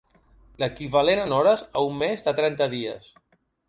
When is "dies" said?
2.77-3.11